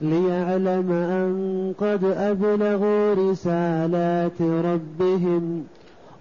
[0.00, 5.66] ليعلم أن قد أبلغوا رسالات ربهم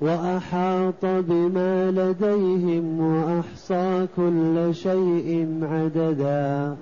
[0.01, 6.77] وأحاط بما لديهم وأحصى كل شيء عددا.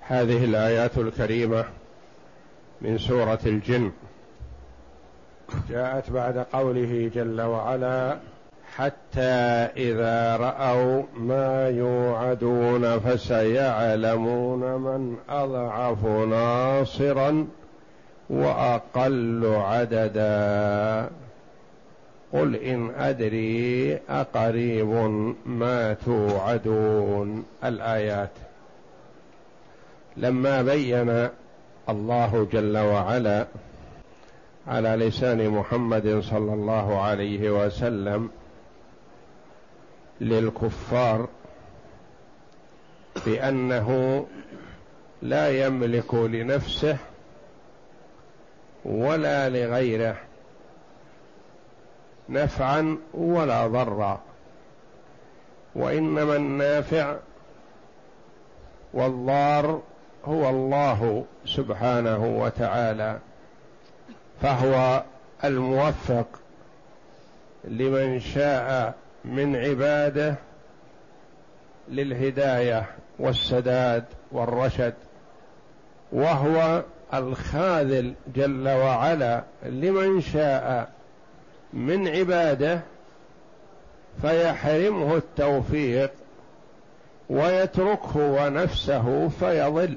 [0.00, 1.64] هذه الآيات الكريمة
[2.82, 3.90] من سورة الجن.
[5.70, 8.18] جاءت بعد قوله جل وعلا
[8.76, 9.32] حتى
[9.76, 17.46] إذا رأوا ما يوعدون فسيعلمون من أضعف ناصرا
[18.30, 21.10] وأقل عددا.
[22.32, 24.88] قل إن أدري أقريب
[25.46, 27.44] ما توعدون.
[27.64, 28.30] الآيات.
[30.16, 31.28] لما بين
[31.88, 33.46] الله جل وعلا
[34.66, 38.30] على لسان محمد صلى الله عليه وسلم
[40.22, 41.28] للكفار
[43.26, 44.26] بأنه
[45.22, 46.96] لا يملك لنفسه
[48.84, 50.16] ولا لغيره
[52.28, 54.20] نفعا ولا ضرا
[55.74, 57.16] وإنما النافع
[58.94, 59.82] والضار
[60.24, 63.18] هو الله سبحانه وتعالى
[64.42, 65.04] فهو
[65.44, 66.26] الموفق
[67.64, 68.94] لمن شاء
[69.24, 70.34] من عبادة
[71.88, 72.86] للهداية
[73.18, 74.94] والسداد والرشد
[76.12, 76.82] وهو
[77.14, 80.90] الخاذل جل وعلا لمن شاء
[81.72, 82.80] من عباده
[84.22, 86.10] فيحرمه التوفيق
[87.30, 89.96] ويتركه ونفسه فيضل.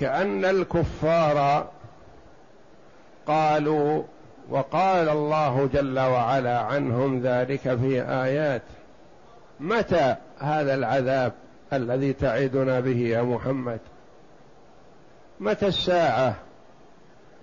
[0.00, 1.68] كأن الكفار
[3.26, 4.02] قالوا
[4.50, 8.62] وقال الله جل وعلا عنهم ذلك في آيات.
[9.60, 11.32] متى هذا العذاب
[11.72, 13.80] الذي تعدنا به يا محمد؟
[15.40, 16.34] متى الساعة؟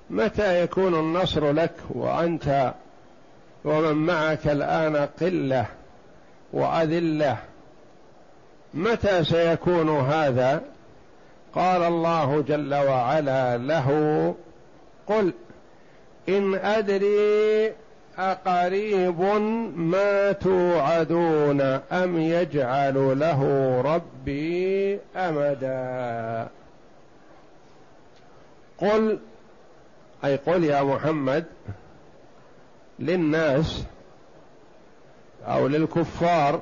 [0.10, 2.74] متى يكون النصر لك وأنت
[3.66, 5.66] ومن معك الآن قلة
[6.54, 7.38] وأذلة؟
[8.74, 10.62] متى سيكون هذا؟
[11.56, 14.36] قال الله جل وعلا له
[15.08, 15.34] قل
[16.30, 17.74] إن أدري
[18.18, 19.22] أقريب
[19.76, 21.62] ما توعدون
[21.92, 23.42] أم يجعل له
[23.82, 26.48] ربي أمدا.
[28.78, 29.20] قل
[30.26, 31.46] أي قل يا محمد
[33.00, 33.84] للناس
[35.48, 36.62] أو للكفار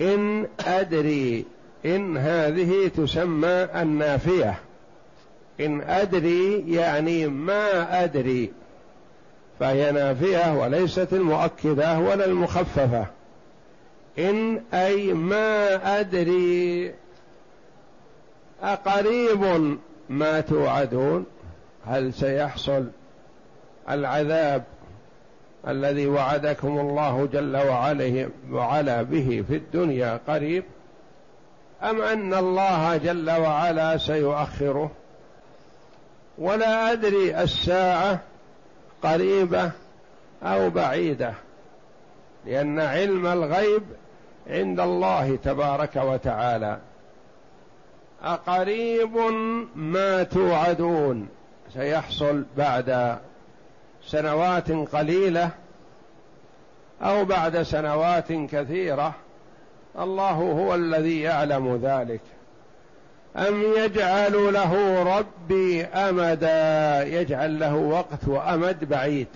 [0.00, 1.44] إن أدري
[1.86, 4.58] إن هذه تسمى النافية.
[5.60, 8.52] إن أدري يعني ما أدري
[9.60, 13.06] فهي نافية وليست المؤكدة ولا المخففة.
[14.18, 16.92] إن أي ما أدري
[18.62, 19.76] أقريب
[20.08, 21.26] ما توعدون
[21.86, 22.86] هل سيحصل
[23.90, 24.64] العذاب
[25.68, 27.56] الذي وعدكم الله جل
[28.50, 30.64] وعلا به في الدنيا قريب
[31.82, 34.90] أم أن الله جل وعلا سيؤخره؟
[36.38, 38.20] ولا أدري الساعة
[39.02, 39.70] قريبة
[40.42, 41.34] أو بعيدة
[42.46, 43.82] لأن علم الغيب
[44.46, 46.78] عند الله تبارك وتعالى.
[48.22, 49.16] أقريب
[49.74, 51.28] ما توعدون
[51.74, 53.18] سيحصل بعد
[54.06, 55.50] سنوات قليلة
[57.02, 59.14] أو بعد سنوات كثيرة.
[59.98, 62.20] الله هو الذي يعلم ذلك.
[63.38, 69.26] أم يجعل له ربي أمدا يجعل له وقت وأمد بعيد.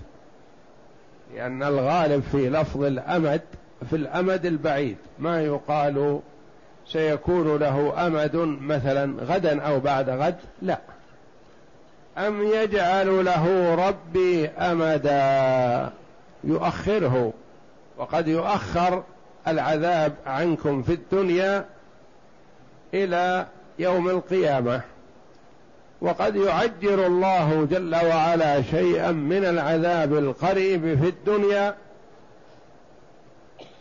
[1.34, 3.40] لأن الغالب في لفظ الأمد
[3.90, 4.96] في الأمد البعيد.
[5.18, 6.20] ما يقال
[6.88, 10.78] سيكون له أمد مثلا غدا أو بعد غد لا.
[12.18, 15.90] أم يجعل له ربي أمدا
[16.44, 17.32] يؤخره.
[17.98, 19.02] وقد يؤخر
[19.48, 21.64] العذاب عنكم في الدنيا
[22.94, 23.46] إلى
[23.82, 24.80] يوم القيامة.
[26.00, 31.74] وقد يعجل الله جل وعلا شيئا من العذاب القريب في الدنيا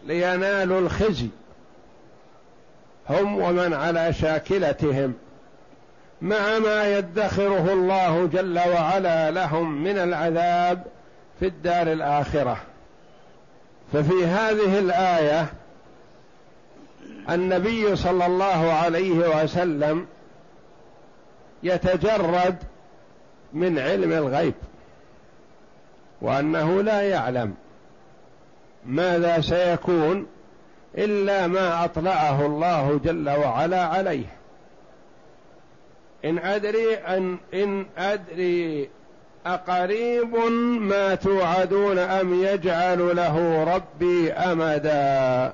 [0.06, 1.27] لينالوا الخزي.
[3.09, 5.13] هم ومن على شاكلتهم.
[6.21, 10.83] مع ما يدخره الله جل وعلا لهم من العذاب
[11.39, 12.57] في الدار الآخرة.
[13.94, 15.60] ففي هذه الآية
[17.30, 20.06] النبي صلى الله عليه وسلم
[21.63, 22.56] يتجرد
[23.53, 24.53] من علم الغيب
[26.21, 27.53] وأنه لا يعلم
[28.86, 30.27] ماذا سيكون
[30.98, 34.25] إلا ما أطلعه الله جل وعلا عليه.
[36.25, 38.89] إن أدري ان إن أدري
[39.45, 40.36] أقريب
[40.81, 45.54] ما توعدون أم يجعل له ربي أمدا.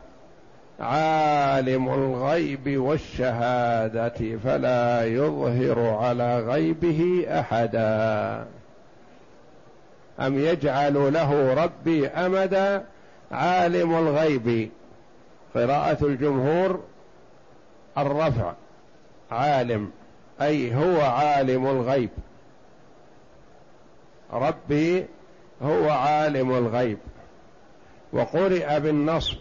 [0.79, 8.45] عالم الغيب والشهادة فلا يظهر على غيبه أحدا.
[10.19, 12.85] أم يجعل له ربي أمدا؟
[13.31, 14.69] عالم الغيب.
[15.55, 16.83] قراءة الجمهور
[17.97, 18.53] الرفع
[19.31, 19.91] عالم.
[20.41, 22.09] أي هو عالم الغيب.
[24.33, 25.05] ربي
[25.63, 26.97] هو عالم الغيب.
[28.13, 29.37] وقرئ بالنصب.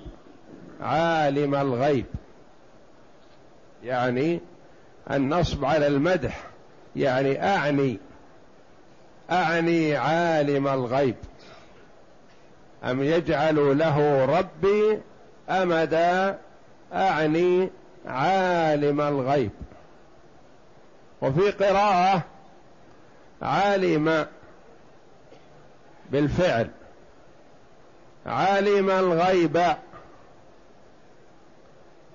[0.81, 2.07] عالم الغيب.
[3.85, 4.41] يعني
[5.11, 6.43] النصب على المدح
[6.97, 7.99] يعني أعني
[9.31, 11.17] أعني عالم الغيب.
[12.85, 15.01] أم يجعل له ربي
[15.51, 16.39] أمدا
[16.93, 17.71] أعني
[18.07, 19.51] عالم الغيب.
[21.23, 22.23] وفي قراءة
[23.43, 24.27] عالم
[26.11, 26.71] بالفعل
[28.27, 29.77] عالم الغيب.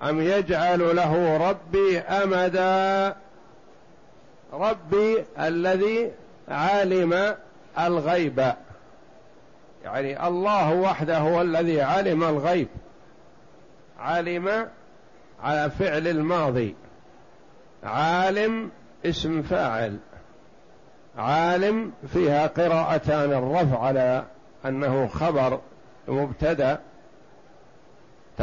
[0.03, 3.15] أم يجعل له ربي أمدا؟
[4.53, 6.11] ربي الذي
[6.49, 7.35] علم
[7.79, 8.53] الغيب.
[9.83, 12.67] يعني الله وحده هو الذي علم الغيب.
[13.99, 14.67] علم
[15.43, 16.75] على فعل الماضي.
[17.83, 18.69] عالم
[19.05, 19.97] اسم فاعل.
[21.17, 24.23] عالم فيها قراءتان الرفع على
[24.65, 25.59] أنه خبر
[26.07, 26.79] مبتدأ.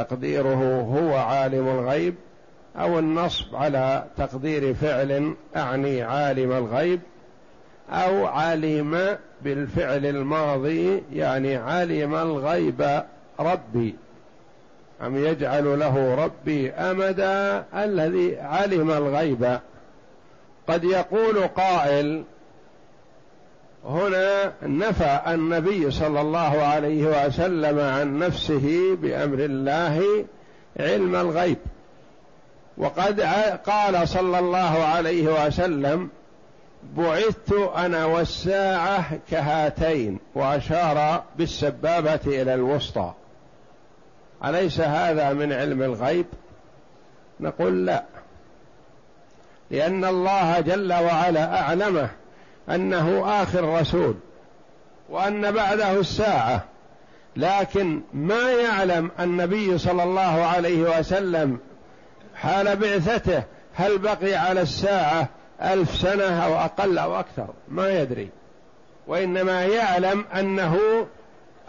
[0.02, 2.14] تقديره هو عالم الغيب
[2.76, 7.00] أو النصب على تقدير فعل أعني عالم الغيب
[7.90, 13.02] أو علم بالفعل الماضي يعني علم الغيب
[13.40, 13.94] ربي.
[15.06, 19.58] أم يجعل له ربي أمدا؟ الذي علم الغيب.
[20.68, 22.24] قد يقول قائل
[23.84, 30.24] هنا نفى النبي صلى الله عليه وسلم عن نفسه بأمر الله
[30.80, 31.58] علم الغيب.
[32.78, 33.20] وقد
[33.66, 36.08] قال صلى الله عليه وسلم
[36.96, 43.12] بعثت أنا والساعة كهاتين وأشار بالسبابة إلى الوسطى.
[44.44, 46.26] أليس هذا من علم الغيب؟
[47.40, 48.04] نقول لا.
[49.70, 52.10] لأن الله جل وعلا أعلمه.
[52.70, 54.14] أنه آخر رسول
[55.08, 56.64] وأن بعده الساعة.
[57.36, 61.58] لكن ما يعلم النبي صلى الله عليه وسلم
[62.34, 63.42] حال بعثته
[63.74, 65.28] هل بقي على الساعة
[65.62, 67.46] ألف سنة أو أقل أو أكثر.
[67.68, 68.28] ما يدري.
[69.06, 70.78] وإنما يعلم أنه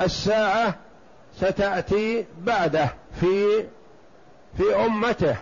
[0.01, 0.75] الساعة
[1.37, 2.89] ستأتي بعده
[3.19, 3.63] في
[4.57, 5.35] في أمته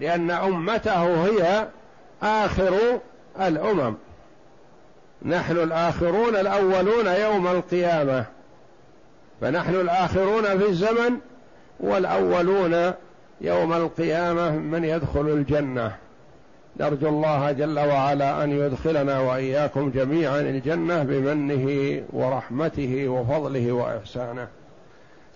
[0.00, 1.66] لأن أمته هي
[2.22, 3.00] آخر
[3.40, 3.94] الأمم.
[5.24, 8.24] نحن الآخرون الأولون يوم القيامة.
[9.40, 11.16] فنحن الآخرون في الزمن
[11.80, 12.92] والأولون
[13.40, 15.96] يوم القيامة من يدخل الجنة.
[16.80, 24.48] نرجو الله جل وعلا أن يدخلنا وإياكم جميعا الجنة بمنه ورحمته وفضله وإحسانه.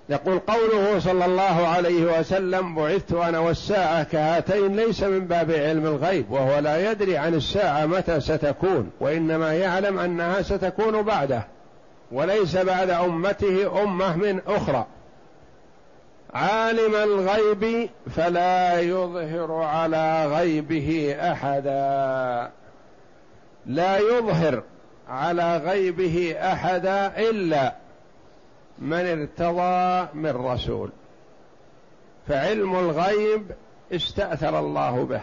[0.09, 6.31] يقول قوله صلى الله عليه وسلم بعثت أنا والساعة كهاتين ليس من باب علم الغيب
[6.31, 11.43] وهو لا يدري عن الساعة متى ستكون وإنما يعلم أنها ستكون بعده
[12.13, 14.87] وليس بعد أمته أمة من أخرى.
[16.35, 22.51] عالم الغيب فلا يظهر على غيبه أحدا.
[23.67, 24.63] لا يظهر
[25.09, 27.73] على غيبه أحدا إلا
[28.81, 30.91] من ارتضى من رسول.
[32.29, 33.43] فعلم الغيب
[33.93, 35.23] استأثر الله به.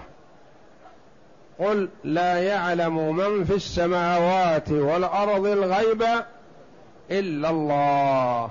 [1.59, 6.03] قل لا يعلم من في السماوات والأرض الغيب
[7.11, 8.49] إلا الله.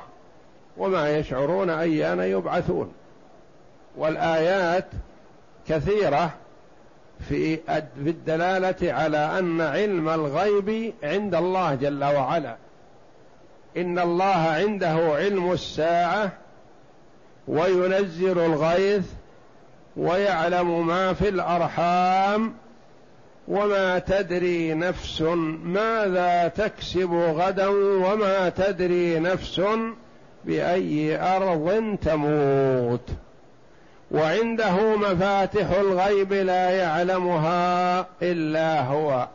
[0.76, 2.92] وما يشعرون أيان يبعثون.
[3.96, 4.86] والآيات
[5.68, 6.30] كثيرة
[7.28, 7.58] في
[7.98, 12.56] الدلالة على أن علم الغيب عند الله جل وعلا.
[13.76, 16.32] إن الله عنده علم الساعة
[17.48, 19.04] وينزل الغيث
[19.96, 22.54] ويعلم ما في الأرحام
[23.48, 25.20] وما تدري نفس
[25.64, 29.62] ماذا تكسب غدا وما تدري نفس
[30.44, 33.08] بأي أرض تموت.
[34.10, 39.28] وعنده مفاتح الغيب لا يعلمها إلا هو.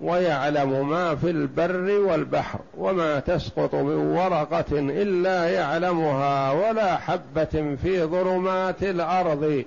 [0.00, 8.82] ويعلم ما في البر والبحر وما تسقط من ورقة إلا يعلمها ولا حبة في ظلمات
[8.82, 9.64] الأرض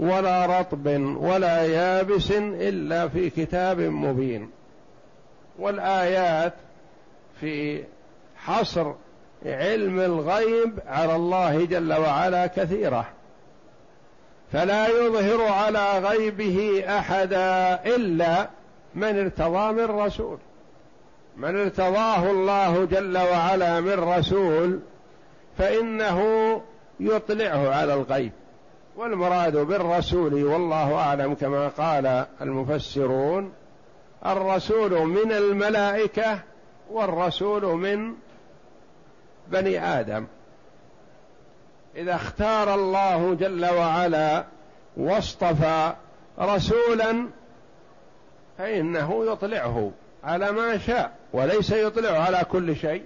[0.00, 0.86] ولا رطب
[1.20, 4.50] ولا يابس إلا في كتاب مبين.
[5.58, 6.52] والآيات
[7.40, 7.84] في
[8.36, 8.92] حصر
[9.46, 13.08] علم الغيب على الله جل وعلا كثيرة.
[14.52, 18.48] فلا يظهر على غيبه أحدا إلا
[18.94, 20.38] من ارتضى من رسول.
[21.36, 24.80] من ارتضاه الله جل وعلا من رسول
[25.58, 26.20] فإنه
[27.00, 28.32] يطلعه على الغيب.
[28.96, 33.52] والمراد بالرسول والله أعلم كما قال المفسرون
[34.26, 36.38] الرسول من الملائكة
[36.90, 38.14] والرسول من
[39.48, 40.26] بني آدم.
[41.96, 44.44] إذا اختار الله جل وعلا
[44.96, 45.92] واصطفى
[46.38, 47.26] رسولا
[48.58, 49.90] فإنه يطلعه
[50.24, 53.04] على ما شاء وليس يطلعه على كل شيء.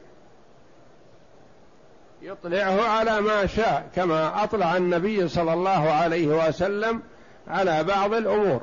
[2.23, 7.03] يطلعه على ما شاء كما أطلع النبي صلى الله عليه وسلم
[7.49, 8.63] على بعض الأمور.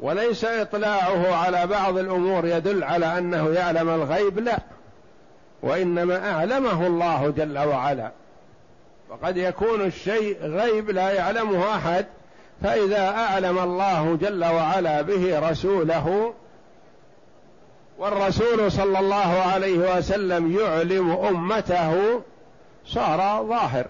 [0.00, 4.58] وليس إطلاعه على بعض الأمور يدل على أنه يعلم الغيب لا.
[5.62, 8.10] وإنما أعلمه الله جل وعلا.
[9.10, 12.06] وقد يكون الشيء غيب لا يعلمه أحد.
[12.62, 16.34] فإذا أعلم الله جل وعلا به رسوله
[17.98, 22.20] والرسول صلى الله عليه وسلم يعلم أمته
[22.86, 23.86] صار ظاهر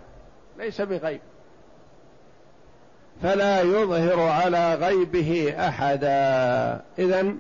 [0.59, 1.21] ليس بغيب.
[3.23, 6.81] فلا يظهر على غيبه أحدا.
[6.99, 7.35] اذا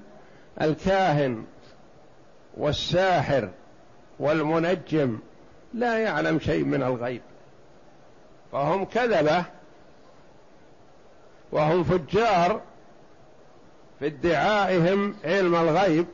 [0.60, 1.44] الكاهن
[2.56, 3.48] والساحر
[4.18, 5.18] والمنجم
[5.74, 7.22] لا يعلم شيء من الغيب
[8.52, 9.44] فهم كذبة
[11.52, 12.60] وهم فجار
[13.98, 16.06] في ادعائهم علم الغيب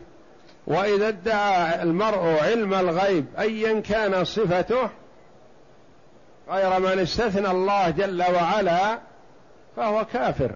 [0.66, 4.90] وإذا ادعى المرء علم الغيب ايا كان صفته
[6.48, 8.98] غير من استثنى الله جل وعلا
[9.76, 10.50] فهو كافر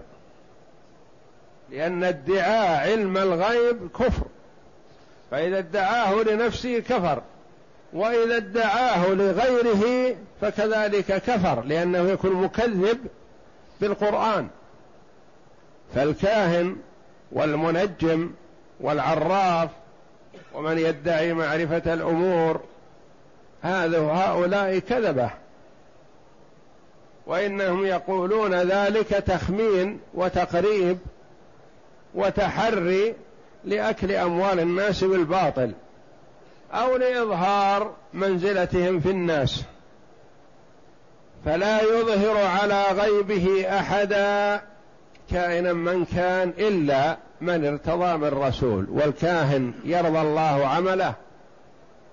[1.71, 4.25] لأن ادعاء علم الغيب كفر.
[5.31, 7.21] فإذا ادعاه لنفسه كفر
[7.93, 12.99] وإذا ادعاه لغيره فكذلك كفر لأنه يكون مكذب
[13.81, 14.47] بالقرآن.
[15.95, 16.75] فالكاهن
[17.31, 18.31] والمنجم
[18.79, 19.69] والعراف
[20.53, 22.61] ومن يدعي معرفة الأمور
[23.61, 25.29] هذا هؤلاء كذبة.
[27.27, 30.97] وإنهم يقولون ذلك تخمين وتقريب
[32.15, 33.15] وتحري
[33.65, 35.71] لأكل أموال الناس بالباطل
[36.73, 39.63] أو لإظهار منزلتهم في الناس.
[41.45, 44.61] فلا يظهر على غيبه أحدا
[45.31, 51.13] كائنا من كان إلا من ارتضى من رسول والكاهن يرضى الله عمله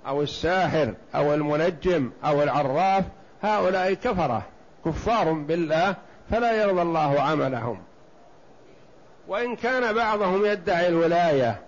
[0.06, 3.04] أو الساحر أو المنجم أو العراف
[3.42, 4.42] هؤلاء كفرة
[4.84, 5.94] كفار بالله
[6.30, 7.78] فلا يرضى الله عملهم.
[9.28, 11.60] وإن كان بعضهم يدعي الولاية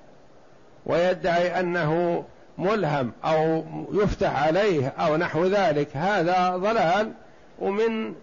[0.86, 2.24] ويدعي أنه
[2.58, 7.12] ملهم أو يفتح عليه أو نحو ذلك هذا ضلال
[7.58, 8.14] ومن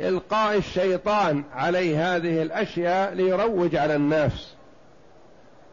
[0.00, 4.54] إلقاء الشيطان عليه هذه الأشياء ليروج على الناس.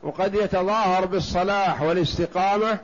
[0.04, 2.78] وقد يتظاهر بالصلاح والاستقامة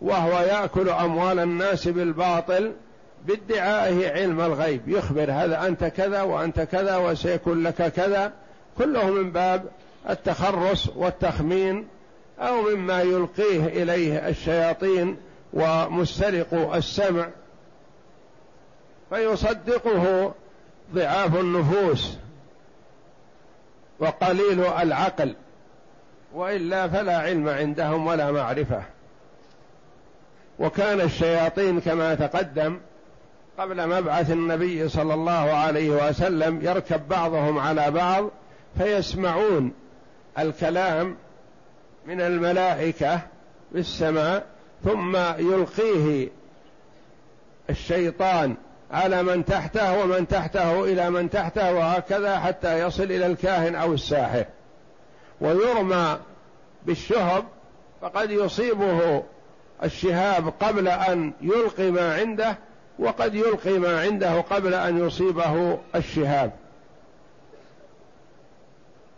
[0.00, 2.72] وهو يأكل أموال الناس بالباطل
[3.26, 4.88] بادعائه علم الغيب.
[4.88, 8.32] يخبر هذا أنت كذا وأنت كذا وسيكون لك كذا.
[8.78, 9.64] كله من باب
[10.10, 11.86] التخرص والتخمين
[12.40, 15.16] أو مما يلقيه إليه الشياطين
[15.52, 17.28] ومسترق السمع.
[19.10, 20.34] فيصدقه
[20.94, 22.16] ضعاف النفوس
[23.98, 25.34] وقليل العقل
[26.34, 28.82] وإلا فلا علم عندهم ولا معرفة.
[30.58, 32.78] وكان الشياطين كما تقدم
[33.58, 38.30] قبل مبعث النبي صلى الله عليه وسلم يركب بعضهم على بعض
[38.78, 39.72] فيسمعون
[40.38, 41.16] الكلام
[42.06, 43.16] من الملائكة
[43.72, 44.46] في السماء
[44.84, 46.28] ثم يلقيه
[47.70, 48.56] الشيطان
[48.90, 54.44] على من تحته ومن تحته إلى من تحته وهكذا حتى يصل إلى الكاهن أو الساحر.
[55.40, 56.18] ويرمى
[56.86, 57.44] بالشهب
[58.02, 59.22] فقد يصيبه
[59.84, 62.58] الشهاب قبل أن يلقي ما عنده
[62.98, 66.52] وقد يلقي ما عنده قبل أن يصيبه الشهاب.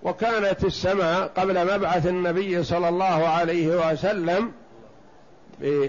[0.02, 4.52] وكانت السماء قبل مبعث النبي صلى الله عليه وسلم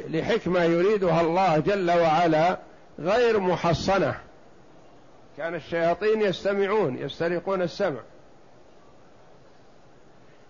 [0.10, 2.58] لحكمة يريدها الله جل وعلا
[3.00, 4.16] غير محصنة.
[5.38, 8.00] كان الشياطين يستمعون يسترقون السمع.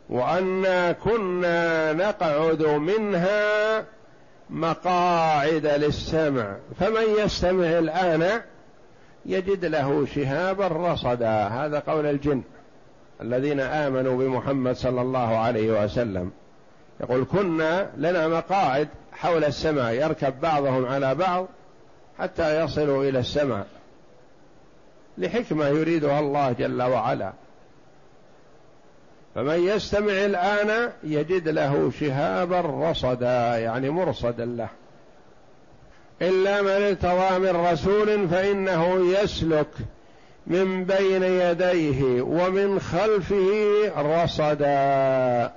[0.09, 3.85] وأنا كنا نقعد منها
[4.49, 6.55] مقاعد للسمع.
[6.79, 8.41] فمن يستمع الآن
[9.25, 11.47] يجد له شهابا رصدا.
[11.47, 12.41] هذا قول الجن
[13.21, 16.31] الذين آمنوا بمحمد صلى الله عليه وسلم.
[17.01, 21.47] يقول كنا لنا مقاعد حول السماء يركب بعضهم على بعض
[22.19, 23.67] حتى يصلوا إلى السماء
[25.17, 27.33] لحكمة يريدها الله جل وعلا.
[29.35, 34.67] فمن يستمع الآن يجد له شهابا رصدا يعني مرصدا له.
[36.21, 39.67] إلا من ارتضى من رسول فإنه يسلك
[40.47, 45.51] من بين يديه ومن خلفه رصدا.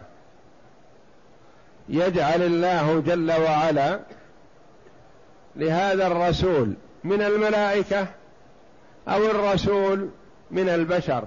[1.88, 4.00] يجعل الله جل وعلا
[5.57, 8.07] لهذا الرسول من الملائكة
[9.09, 10.09] أو الرسول
[10.51, 11.25] من البشر.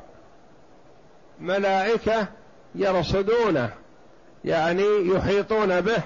[1.39, 2.27] ملائكة
[2.75, 3.69] يرصدونه
[4.45, 6.03] يعني يحيطون به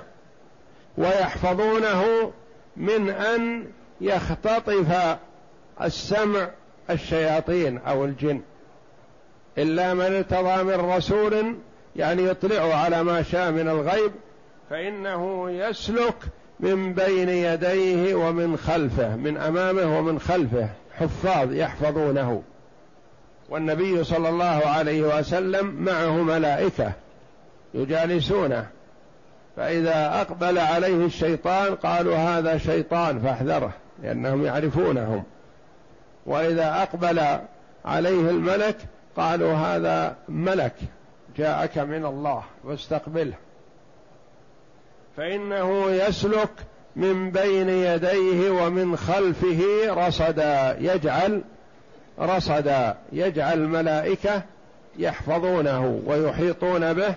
[0.97, 2.31] ويحفظونه
[2.77, 3.67] من أن
[4.01, 5.17] يختطف
[5.81, 6.49] السمع
[6.89, 8.41] الشياطين أو الجن.
[9.57, 11.55] إلا من ارتضى من رسول
[11.95, 14.11] يعني يطلع على ما شاء من الغيب
[14.69, 16.15] فإنه يسلك
[16.59, 22.41] من بين يديه ومن خلفه من أمامه ومن خلفه حفاظ يحفظونه.
[23.49, 26.91] والنبي صلى الله عليه وسلم معه ملائكة
[27.73, 28.67] يجالسونه.
[29.55, 35.23] فإذا أقبل عليه الشيطان قالوا هذا شيطان فاحذره لأنهم يعرفونهم.
[36.25, 37.19] وإذا أقبل
[37.85, 38.77] عليه الملك
[39.17, 40.75] قالوا هذا ملك
[41.37, 43.33] جاءك من الله واستقبله
[45.19, 46.49] فإنه يسلك
[46.95, 51.41] من بين يديه ومن خلفه رصدا يجعل
[52.19, 54.41] رصدا يجعل ملائكه
[54.97, 57.15] يحفظونه ويحيطون به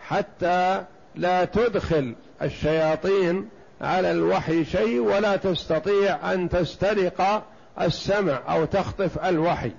[0.00, 0.84] حتى
[1.14, 3.48] لا تدخل الشياطين
[3.80, 7.44] على الوحي شيء ولا تستطيع أن تسترق
[7.80, 9.70] السمع أو تخطف الوحي.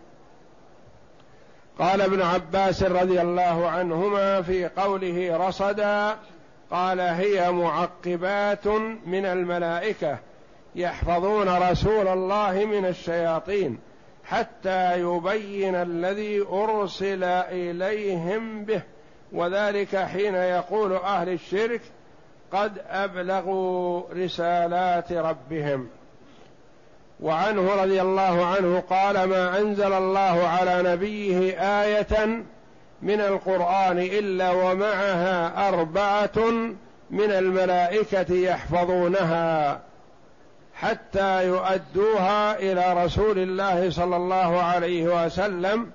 [1.79, 6.15] قال ابن عباس رضي الله عنهما في قوله رصدا
[6.73, 8.67] قال هي معقبات
[9.05, 10.17] من الملائكة
[10.75, 13.79] يحفظون رسول الله من الشياطين
[14.23, 18.81] حتى يبين الذي أرسل إليهم به.
[19.31, 21.81] وذلك حين يقول أهل الشرك
[22.51, 25.87] قد أبلغوا رسالات ربهم.
[27.19, 32.43] وعنه رضي الله عنه قال ما أنزل الله على نبيه آية
[33.03, 36.51] من القرآن إلا ومعها أربعة
[37.09, 39.79] من الملائكة يحفظونها
[40.73, 45.91] حتى يؤدوها إلى رسول الله صلى الله عليه وسلم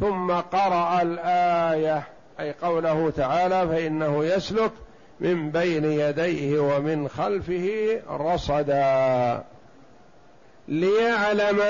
[0.00, 2.02] ثم قرأ الآية.
[2.40, 4.72] أي قوله تعالى فإنه يسلك
[5.20, 9.44] من بين يديه ومن خلفه رصدا.
[10.68, 11.60] ليعلم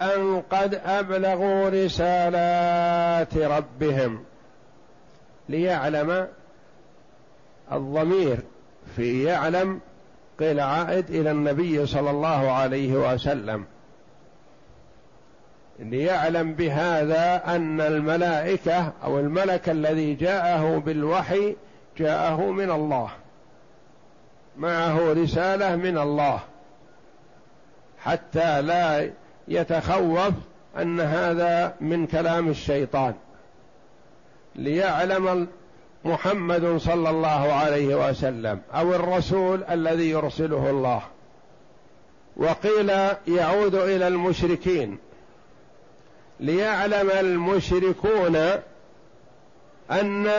[0.00, 4.24] أن قد أبلغوا رسالات ربهم
[5.48, 6.28] ليعلم
[7.72, 8.38] الضمير
[8.96, 9.80] في يعلم
[10.40, 13.64] قيل عائد إلى النبي صلى الله عليه وسلم.
[15.78, 21.56] ليعلم بهذا أن الملائكة أو الملك الذي جاءه بالوحي
[21.98, 23.10] جاءه من الله.
[24.56, 26.40] معه رسالة من الله.
[27.98, 29.10] حتى لا
[29.48, 30.32] يتخوف
[30.78, 33.14] أن هذا من كلام الشيطان.
[34.56, 35.48] ليعلم
[36.04, 41.02] محمد صلى الله عليه وسلم أو الرسول الذي يرسله الله.
[42.36, 42.90] وقيل
[43.28, 44.98] يعود إلى المشركين.
[46.40, 48.36] ليعلم المشركون
[49.90, 50.30] أن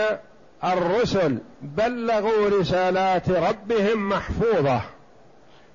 [0.64, 4.82] الرسل بلغوا رسالات ربهم محفوظة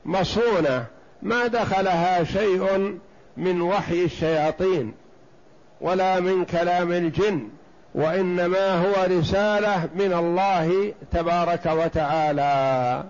[0.04, 0.86] مصونة
[1.22, 2.98] ما دخلها شيء
[3.36, 4.92] من وحي الشياطين
[5.80, 7.48] ولا من كلام الجن
[7.94, 13.04] وإنما هو رسالة من الله تبارك وتعالى.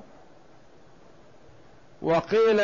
[2.02, 2.60] وقيل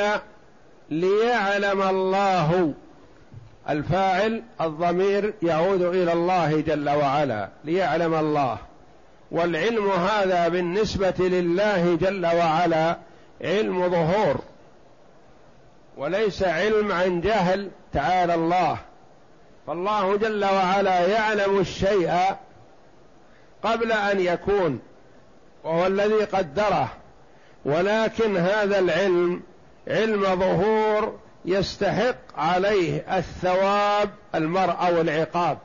[0.90, 2.72] ليعلم الله
[3.68, 8.58] الفاعل الضمير يعود إلى الله جل وعلا ليعلم الله.
[9.30, 12.96] والعلم هذا بالنسبة لله جل وعلا
[13.40, 14.40] علم ظهور.
[15.98, 18.78] وليس علم عن جهل تعالى الله.
[19.66, 22.12] فالله جل وعلا يعلم الشيء
[23.62, 24.80] قبل أن يكون
[25.64, 26.88] وهو الذي قدره.
[27.64, 29.42] ولكن هذا العلم
[29.88, 35.58] علم ظهور يستحق عليه الثواب المرء أو العقاب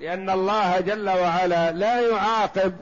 [0.00, 2.72] لأن الله جل وعلا لا يعاقب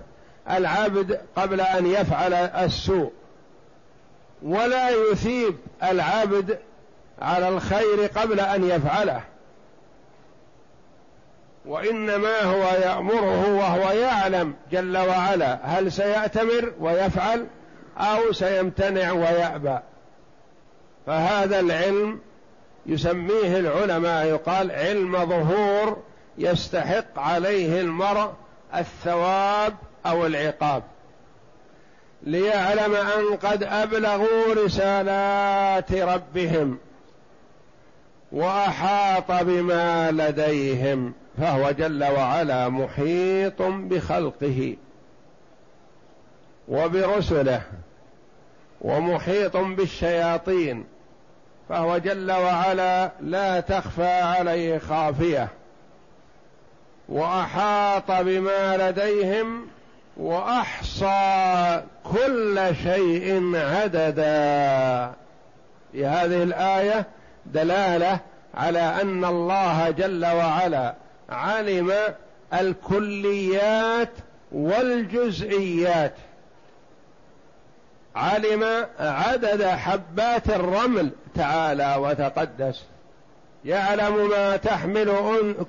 [0.50, 3.12] العبد قبل أن يفعل السوء.
[4.42, 6.58] ولا يثيب العبد
[7.22, 9.20] على الخير قبل أن يفعله.
[11.66, 17.46] وإنما هو يأمره وهو يعلم جل وعلا هل سيأتمر ويفعل
[17.98, 19.78] أو سيمتنع ويأبى.
[21.06, 22.20] فهذا العلم
[22.86, 26.02] يسميه العلماء يقال علم ظهور
[26.38, 28.32] يستحق عليه المرء
[28.74, 29.74] الثواب
[30.06, 30.82] أو العقاب.
[32.22, 36.78] ليعلم أن قد أبلغوا رسالات ربهم
[38.32, 44.76] وأحاط بما لديهم فهو جل وعلا محيط بخلقه
[46.68, 47.62] وبرسله
[48.80, 50.84] ومحيط بالشياطين
[51.68, 55.48] فهو جل وعلا لا تخفى عليه خافية
[57.08, 59.66] وأحاط بما لديهم
[60.20, 65.12] وأحصى كل شيء عددا.
[65.92, 67.06] في هذه الآية
[67.46, 68.18] دلالة
[68.54, 70.94] على أن الله جل وعلا
[71.30, 71.92] علم
[72.54, 74.12] الكليات
[74.52, 76.14] والجزئيات.
[78.16, 82.84] علم عدد حبات الرمل تعالى وتقدس.
[83.64, 85.14] يعلم ما تحمل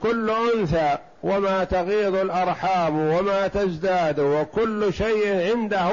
[0.04, 5.92] كل أنثى وما تغيض الأرحام وما تزداد وكل شيء عنده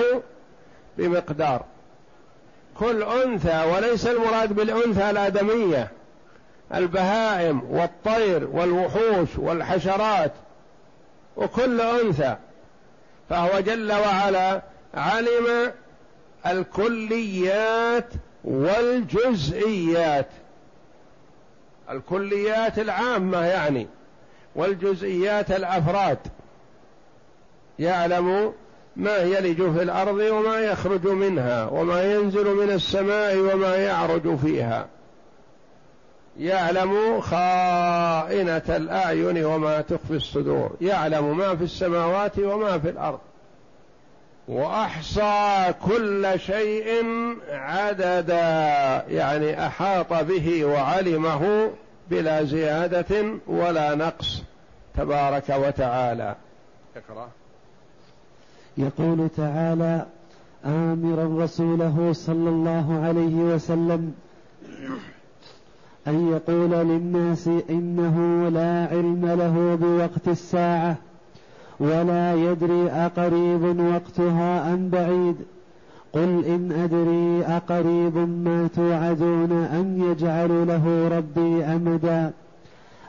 [0.98, 1.64] بمقدار.
[2.78, 5.90] كل أنثى وليس المراد بالأنثى الادميه
[6.74, 10.32] البهائم والطير والوحوش والحشرات
[11.36, 12.36] وكل أنثى.
[13.30, 14.62] فهو جل وعلا
[14.94, 15.72] علم
[16.46, 18.08] الكليات
[18.44, 20.26] والجزئيات.
[21.90, 23.86] الكليات العامة يعني
[24.56, 26.18] والجزئيات الأفراد.
[27.78, 28.52] يعلم
[28.96, 34.86] ما يلج في الأرض وما يخرج منها وما ينزل من السماء وما يعرج فيها.
[36.38, 40.76] يعلم خائنة الأعين وما تخفي الصدور.
[40.80, 43.18] يعلم ما في السماوات وما في الأرض.
[44.48, 47.04] وأحصى كل شيء
[47.50, 51.70] عددا يعني أحاط به وعلمه
[52.10, 54.42] بلا زيادة ولا نقص
[54.96, 56.34] تبارك وتعالى.
[56.96, 57.28] اقرأ.
[58.78, 60.06] يقول تعالى
[60.64, 64.14] آمرا رسوله صلى الله عليه وسلم
[66.06, 70.96] أن يقول للناس إنه لا علم له بوقت الساعة
[71.80, 75.36] ولا يدري أقريب وقتها أم بعيد.
[76.12, 82.32] قل إن أدري أقريب ما توعدون أم يجعل له ربي أمدا.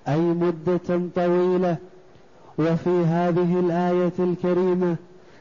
[0.08, 1.78] أي مدة طويلة.
[2.60, 4.96] وفي هذه الآية الكريمة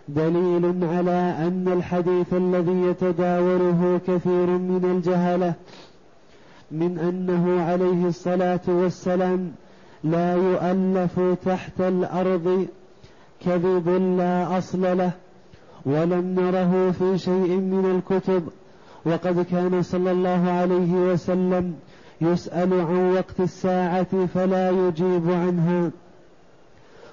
[0.08, 5.54] دليل على أن الحديث الذي يتداوله كثير من الجهلة
[6.70, 9.52] من أنه عليه الصلاة والسلام
[10.04, 12.66] لا يؤلف تحت الأرض
[13.44, 15.10] كذب لا أصل له
[15.86, 18.48] ولم نره في شيء من الكتب.
[19.04, 21.74] وقد كان صلى الله عليه وسلم
[22.20, 25.90] يسأل عن وقت الساعة فلا يجيب عنها.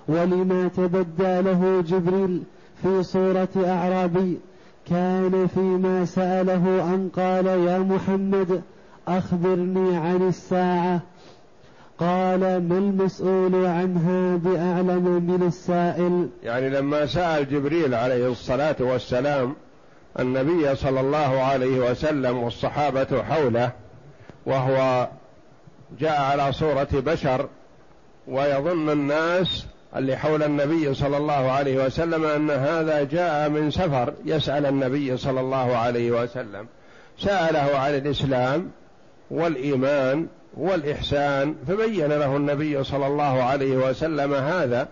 [0.07, 2.43] ولما تبدى له جبريل
[2.81, 4.37] في صورة أعرابي
[4.89, 8.61] كان فيما سأله أن قال يا محمد
[9.07, 11.01] أخبرني عن الساعة.
[11.99, 16.29] قال ما المسؤول عنها بأعلم من السائل.
[16.43, 19.55] يعني لما سأل جبريل عليه الصلاة والسلام
[20.19, 23.71] النبي صلى الله عليه وسلم والصحابة حوله
[24.45, 25.07] وهو
[25.99, 27.47] جاء على صورة بشر
[28.27, 34.65] ويظن الناس اللي حول النبي صلى الله عليه وسلم أن هذا جاء من سفر يسأل
[34.65, 36.67] النبي صلى الله عليه وسلم.
[37.19, 38.71] سأله عن الإسلام
[39.31, 44.87] والإيمان والإحسان فبين له النبي صلى الله عليه وسلم هذا.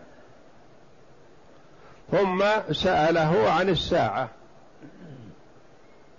[2.12, 4.30] ثم سأله عن الساعة.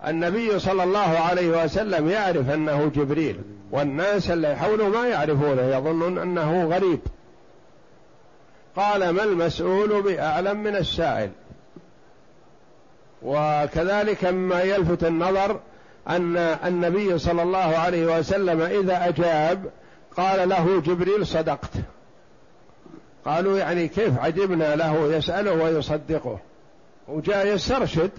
[0.07, 6.65] النبي صلى الله عليه وسلم يعرف أنه جبريل والناس اللي حوله ما يعرفونه يظنون أنه
[6.65, 6.99] غريب.
[8.75, 11.31] قال ما المسؤول بأعلم من السائل؟
[13.21, 15.59] وكذلك مما يلفت النظر
[16.07, 19.71] أن النبي صلى الله عليه وسلم إذا أجاب
[20.17, 21.71] قال له جبريل صدقت.
[23.25, 26.39] قالوا يعني كيف عجبنا له يسأله ويصدقه.
[27.07, 28.11] وجاء يسترشد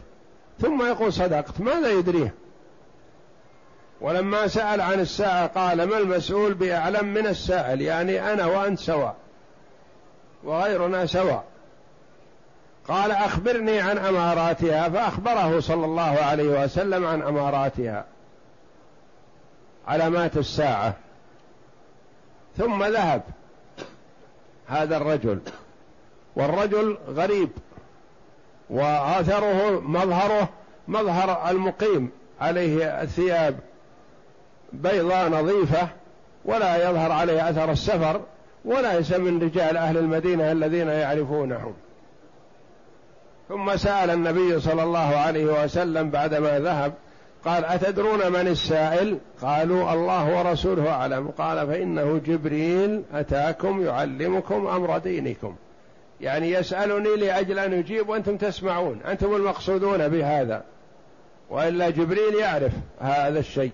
[0.61, 2.35] ثم يقول صدقت ماذا يدريه؟
[4.01, 9.17] ولما سأل عن الساعة قال ما المسؤول بأعلم من السائل يعني أنا وأنت سواء
[10.45, 11.45] وغيرنا سواء.
[12.89, 18.05] قال أخبرني عن أماراتها فأخبره صلى الله عليه وسلم عن أماراتها.
[19.89, 20.95] علامات الساعة.
[22.59, 23.23] ثم ذهب
[24.67, 25.39] هذا الرجل.
[26.37, 27.51] والرجل غريب.
[28.71, 30.49] وآثره مظهره
[30.89, 33.59] مظهر المقيم عليه الثياب
[34.73, 35.89] بيضاء نظيفة
[36.45, 38.21] ولا يظهر عليه أثر السفر
[38.65, 41.75] وليس من رجال أهل المدينة الذين يعرفونهم.
[43.49, 46.93] ثم سأل النبي صلى الله عليه وسلم بعدما ذهب
[47.45, 51.29] قال أتدرون من السائل؟ قالوا الله ورسوله أعلم.
[51.29, 55.57] قال فإنه جبريل أتاكم يعلمكم أمر دينكم.
[56.21, 60.63] يعني يسألني لأجل أن يجيب وأنتم تسمعون أنتم المقصودون بهذا.
[61.51, 63.73] وإلا جبريل يعرف هذا الشيء.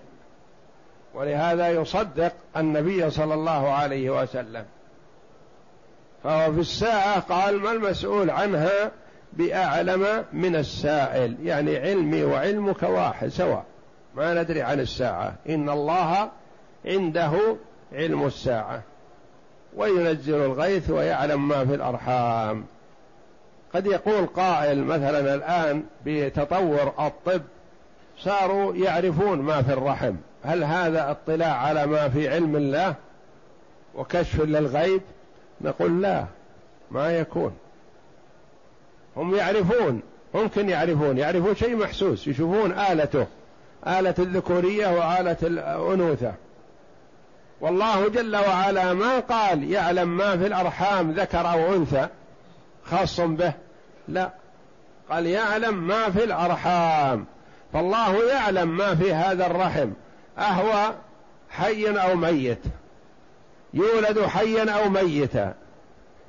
[1.13, 4.65] ولهذا يصدق النبي صلى الله عليه وسلم.
[6.23, 8.91] فهو في الساعة قال ما المسؤول عنها؟
[9.37, 11.35] بأعلم من السائل.
[11.43, 13.63] يعني علمي وعلمك واحد سواء.
[14.15, 15.35] ما ندري عن الساعة.
[15.49, 16.29] إن الله
[16.85, 17.55] عنده
[17.93, 18.81] علم الساعة.
[19.75, 22.65] وينزل الغيث ويعلم ما في الأرحام.
[23.73, 27.41] قد يقول قائل مثلا الآن بتطور الطب
[28.19, 30.15] صاروا يعرفون ما في الرحم.
[30.43, 32.95] هل هذا اطلاع على ما في علم الله
[33.95, 35.01] وكشف للغيب؟
[35.61, 36.25] نقول لا
[36.91, 37.53] ما يكون.
[39.17, 40.01] هم يعرفون
[40.33, 43.27] ممكن يعرفون يعرفون شيء محسوس يشوفون آلته
[43.87, 46.33] آلة الذكورية وآلة الأنوثة.
[47.61, 52.07] والله جل وعلا ما قال يعلم ما في الأرحام ذكر أو أنثى
[52.85, 53.53] خاص به
[54.07, 54.29] لا.
[55.09, 57.25] قال يعلم ما في الأرحام.
[57.73, 59.89] فالله يعلم ما في هذا الرحم.
[60.37, 60.93] أهو
[61.49, 62.63] حي أو ميت.
[63.73, 65.53] يولد حيا أو ميتا.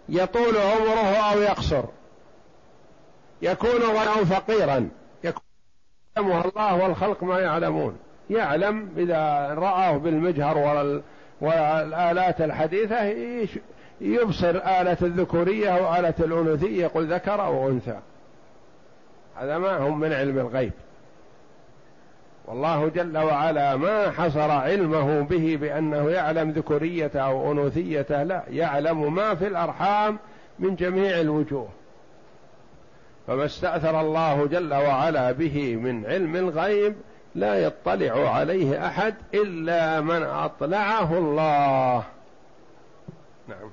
[0.09, 1.85] يطول عمره أو يقصر.
[3.42, 4.88] يكون غنى فقيرا.
[6.16, 7.97] يعلمها الله والخلق ما يعلمون.
[8.31, 10.59] يعلم إذا رآه بالمجهر
[11.40, 13.14] والآلات الحديثة
[14.01, 17.99] يبصر آلة الذكورية وآلة الأنوثية يقول ذكر أو أنثى.
[19.37, 20.73] هذا ما هم من علم الغيب.
[22.47, 29.35] والله جل وعلا ما حصر علمه به بأنه يعلم ذكورية أو أنوثية لا يعلم ما
[29.35, 30.18] في الأرحام
[30.59, 31.68] من جميع الوجوه.
[33.27, 36.95] فما استأثر الله جل وعلا به من علم الغيب
[37.35, 42.03] لا يطلع عليه أحد إلا من أطلعه الله.
[43.49, 43.71] نعم.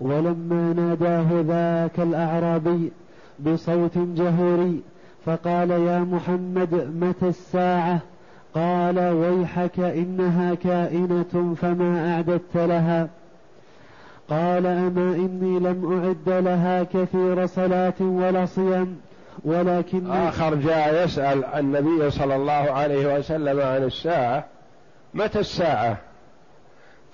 [0.00, 2.92] ولما ناداه ذاك الأعرابي
[3.40, 4.80] بصوت جهوري
[5.26, 8.00] فقال يا محمد متى الساعة؟
[8.54, 13.08] قال ويحك إنها كائنة فما أعددت لها.
[14.30, 18.96] قال أما إني لم أعد لها كثير صلاة ولا صيام
[19.44, 24.44] ولكن آخر جاء يسأل النبي صلى الله عليه وسلم عن الساعة
[25.14, 25.96] متى الساعة؟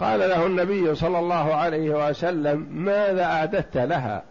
[0.01, 4.23] قال له النبي صلى الله عليه وسلم ماذا أعددت لها؟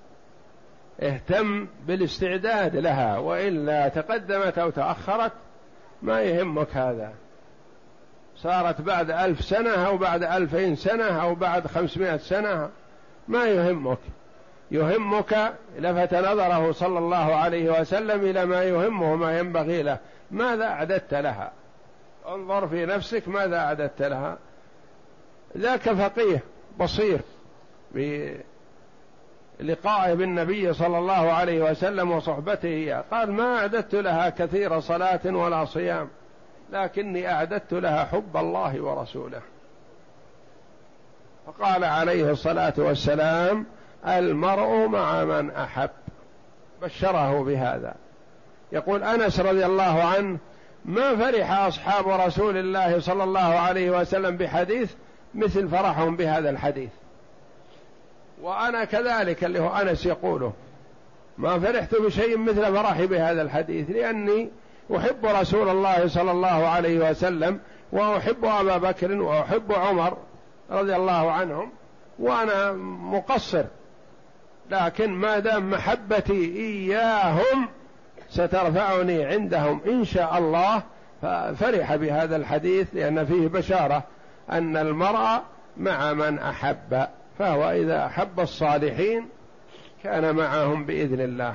[1.02, 5.32] اهتم بالاستعداد لها وإلا تقدمت أو تأخرت
[6.02, 7.14] ما يهمك هذا.
[8.44, 12.70] صارت بعد ألف سنة أو بعد ألفين سنة أو بعد خمسمائة سنة
[13.28, 13.98] ما يهمك.
[14.72, 19.98] يهمك لفت نظره صلى الله عليه وسلم إلى ما يهمه ما ينبغي له.
[20.32, 21.52] ماذا أعددت لها؟
[22.28, 24.38] انظر في نفسك ماذا أعددت لها.
[25.58, 26.44] ذاك فقيه
[26.80, 27.20] بصير
[29.60, 36.10] بلقائه بالنبي صلى الله عليه وسلم وصحبته قال ما أعددت لها كثير صلاة ولا صيام.
[36.72, 39.42] لكني أعددت لها حب الله ورسوله.
[41.48, 43.66] فقال عليه الصلاة والسلام
[44.08, 45.90] المرء مع من أحب.
[46.82, 47.96] بشره بهذا.
[48.72, 50.38] يقول أنس رضي الله عنه
[50.86, 54.92] ما فرح أصحاب رسول الله صلى الله عليه وسلم بحديث
[55.36, 56.90] مثل فرحهم بهذا الحديث.
[58.42, 60.54] وأنا كذلك اللي هو أنس يقوله
[61.38, 64.50] ما فرحت بشيء مثل فرحي بهذا الحديث لأني
[64.98, 67.60] أحب رسول الله صلى الله عليه وسلم
[67.92, 70.18] وأحب أبا بكر وأحب عمر
[70.72, 71.72] رضي الله عنهم
[72.20, 72.72] وأنا
[73.12, 73.64] مقصر.
[74.72, 77.70] لكن ما دام محبتي إياهم
[78.30, 80.84] سترفعني عندهم إن شاء الله.
[81.22, 84.04] ففرح بهذا الحديث لأن فيه بشارة
[84.52, 85.42] أن المرء
[85.78, 87.08] مع من أحب
[87.40, 89.30] فهو إذا أحب الصالحين
[90.04, 91.54] كان معهم بإذن الله.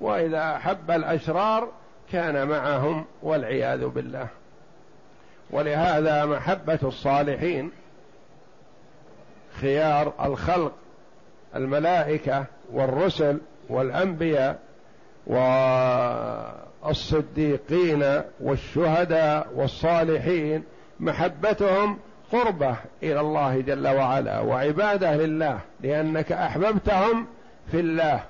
[0.00, 1.68] وإذا أحب الأشرار
[2.12, 4.26] كان معهم والعياذ بالله.
[5.50, 7.70] ولهذا محبة الصالحين
[9.60, 10.72] خيار الخلق
[11.56, 13.38] الملائكة والرسل
[13.68, 14.58] والأنبياء
[16.82, 20.64] والصديقين والشهداء والصالحين
[21.00, 21.98] محبتهم
[22.32, 27.26] قربة إلى الله جل وعلا وعبادة لله لأنك أحببتهم
[27.70, 28.24] في الله.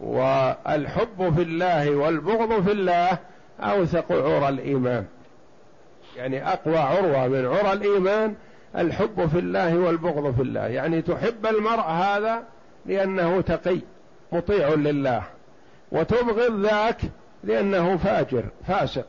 [0.00, 3.18] والحب في الله والبغض في الله
[3.60, 5.04] أوثق عرى الإيمان.
[6.16, 8.34] يعني أقوى عروة من عرى الإيمان
[8.76, 10.66] الحب في الله والبغض في الله.
[10.66, 12.42] يعني تحب المرء هذا
[12.86, 13.78] لأنه تقي
[14.32, 15.22] مطيع لله.
[15.92, 17.00] وتبغض ذاك
[17.44, 19.06] لأنه فاجر فاسق.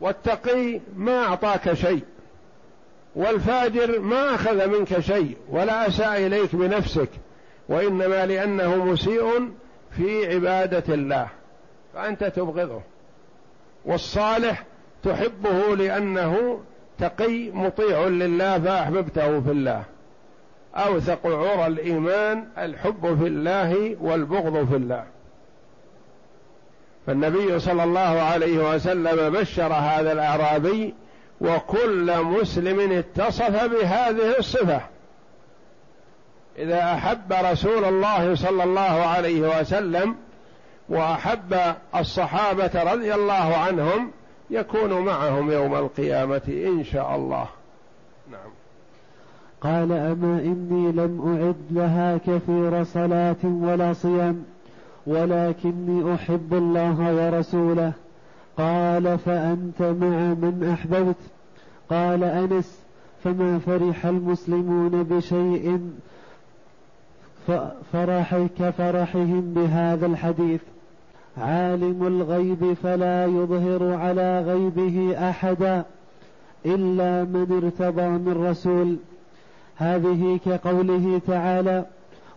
[0.00, 2.04] والتقي ما أعطاك شيء
[3.16, 7.08] والفاجر ما أخذ منك شيء ولا أساء إليك بنفسك.
[7.68, 9.50] وإنما لأنه مسيء
[9.96, 11.28] في عبادة الله
[11.94, 12.80] فأنت تبغضه.
[13.84, 14.64] والصالح
[15.02, 16.60] تحبه لأنه
[16.98, 19.84] تقي مطيع لله فأحببته في الله.
[20.74, 25.04] أوثق عرى الإيمان الحب في الله والبغض في الله.
[27.06, 30.94] فالنبي صلى الله عليه وسلم بشر هذا الأعرابي
[31.40, 34.80] وكل مسلم اتصف بهذه الصفة.
[36.58, 40.14] إذا أحب رسول الله صلى الله عليه وسلم
[40.88, 41.54] وأحب
[41.96, 44.10] الصحابة رضي الله عنهم
[44.50, 47.46] يكون معهم يوم القيامة إن شاء الله.
[48.30, 48.50] نعم.
[49.60, 54.44] قال أما إني لم أعد لها كثير صلاة ولا صيام
[55.06, 57.92] ولكني أحب الله ورسوله.
[58.58, 61.16] قال فأنت مع من أحببت؟
[61.90, 62.80] قال أنس
[63.24, 65.90] فما فرح المسلمون بشيء
[67.92, 70.60] فرح كفرحهم بهذا الحديث.
[71.38, 75.84] عالم الغيب فلا يظهر على غيبه أحدا
[76.66, 78.96] إلا من ارتضى من رسول.
[79.76, 81.84] هذه كقوله تعالى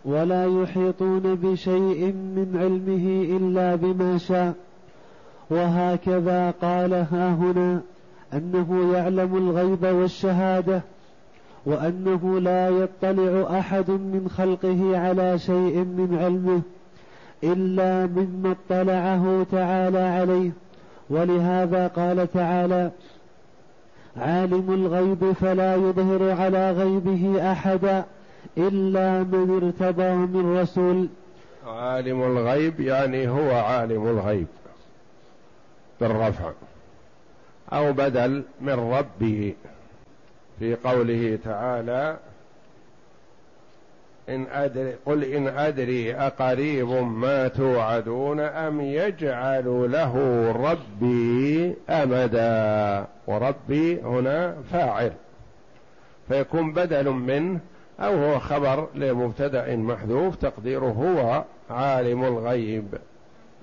[0.04, 4.54] ولا يحيطون بشيء من علمه إلا بما شاء.
[5.50, 7.80] وهكذا قال ها هنا
[8.34, 10.82] أنه يعلم الغيب والشهادة
[11.66, 16.62] وأنه لا يطلع أحد من خلقه على شيء من علمه
[17.44, 20.50] إلا مما اطلعه تعالى عليه.
[21.10, 22.90] ولهذا قال تعالى
[24.16, 28.04] عالم الغيب فلا يظهر على غيبه أحدا
[28.58, 31.08] إلا من ارتضى من رسول.
[31.66, 34.46] عالم الغيب يعني هو عالم الغيب
[36.00, 36.52] بالرفع
[37.72, 39.54] أو بدل من ربه.
[40.60, 42.16] في قوله تعالى
[44.28, 50.14] إن أدري قل إن أدري أقريب ما توعدون أم يجعل له
[50.52, 55.12] ربي أمدا؟ وربي هنا فاعل.
[56.28, 57.60] فيكون بدل منه
[58.00, 62.98] أو هو خبر لمبتدأ محذوف تقديره هو عالم الغيب.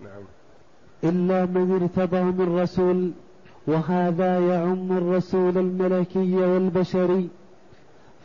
[0.03, 0.23] نعم.
[1.03, 3.11] إلا من ارتضى من رسول
[3.67, 7.29] وهذا يعم الرسول الملكي والبشري.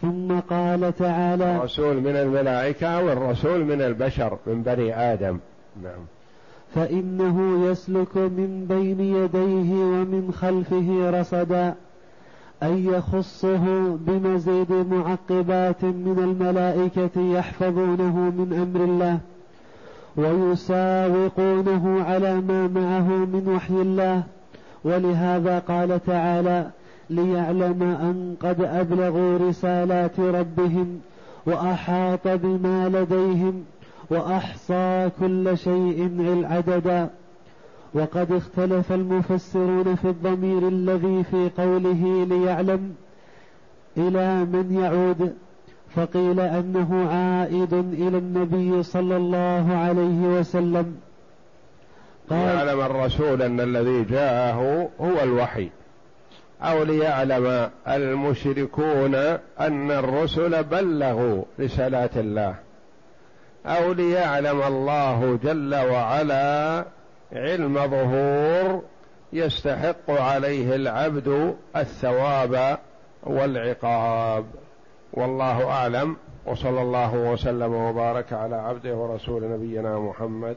[0.03, 5.39] ثم قال تعالى الرسول من الملائكة والرسول من البشر من بني آدم.
[5.83, 6.01] نعم.
[6.75, 11.75] فإنه يسلك من بين يديه ومن خلفه رصدا
[12.63, 19.19] أن يخصه بمزيد معقبات من الملائكة يحفظونه من أمر الله
[20.17, 24.23] ويساوقونه على ما معه من وحي الله.
[24.85, 26.71] ولهذا قال تعالى
[27.11, 31.01] ليعلم أن قد أبلغوا رسالات ربهم
[31.47, 33.65] وأحاط بما لديهم
[34.11, 37.11] وأحصى كل شيء عددا.
[37.95, 42.95] وقد اختلف المفسرون في الضمير الذي في قوله ليعلم
[43.97, 45.33] إلى من يعود
[45.95, 50.97] فقيل أنه عائد إلى النبي صلى الله عليه وسلم.
[52.31, 55.71] ليعلم الرسول أن الذي جاءه هو الوحي.
[56.63, 59.15] أو ليعلم المشركون
[59.61, 62.55] أن الرسل بلغوا رسالات الله.
[63.67, 66.85] أو ليعلم الله جل وعلا
[67.33, 68.83] علم ظهور
[69.33, 72.79] يستحق عليه العبد الثواب
[73.23, 74.45] والعقاب.
[75.13, 76.17] والله أعلم.
[76.47, 80.57] وصلى الله وسلم وبارك على عبده ورسول نبينا محمد.